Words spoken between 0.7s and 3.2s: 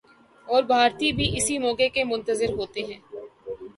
بھارتی بھی اسی موقع کے منتظر ہوتے ہیں۔